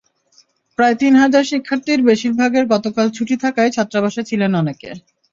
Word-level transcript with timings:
প্রায় 0.77 0.95
তিন 1.01 1.13
হাজার 1.15 1.43
শিক্ষার্থীর 1.51 1.99
বেশির 2.07 2.33
ভাগের 2.39 2.65
গতকাল 2.73 3.07
ছুটি 3.09 3.35
থাকায় 3.43 3.71
ছাত্রাবাসে 3.71 4.21
ছিলেন 4.29 4.51
অনেকে। 4.61 4.89